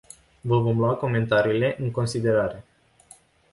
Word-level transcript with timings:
Vă 0.41 0.59
vom 0.59 0.77
lua 0.79 0.93
comentariile 0.93 1.75
în 1.79 1.91
considerare. 1.91 2.65